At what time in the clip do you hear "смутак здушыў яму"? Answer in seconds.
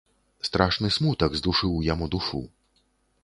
0.95-2.09